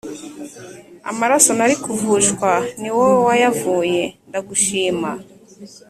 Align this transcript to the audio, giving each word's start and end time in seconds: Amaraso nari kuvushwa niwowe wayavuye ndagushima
Amaraso 1.11 1.51
nari 1.57 1.75
kuvushwa 1.83 2.51
niwowe 2.79 3.17
wayavuye 3.27 4.01
ndagushima 4.29 5.11